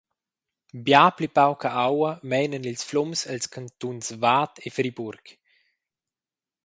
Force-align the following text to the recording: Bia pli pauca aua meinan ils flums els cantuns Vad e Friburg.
Bia 0.85 1.01
pli 1.15 1.27
pauca 1.35 1.69
aua 1.87 2.11
meinan 2.31 2.67
ils 2.71 2.83
flums 2.89 3.19
els 3.31 3.45
cantuns 3.55 4.05
Vad 4.23 4.51
e 4.65 4.69
Friburg. 4.75 5.25